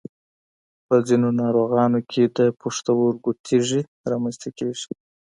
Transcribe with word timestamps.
په 0.87 0.95
ځینو 1.07 1.29
ناروغانو 1.41 1.99
کې 2.11 2.23
د 2.37 2.39
پښتورګو 2.61 3.31
تېږې 3.45 3.81
رامنځته 4.11 4.49
کېږي. 4.57 4.91